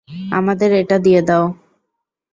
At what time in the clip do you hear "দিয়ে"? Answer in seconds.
0.99-1.21